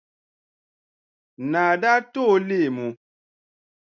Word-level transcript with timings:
Naa 1.51 1.73
daa 1.81 1.99
ti 2.11 2.19
o 2.31 2.35
leemu. 2.47 2.85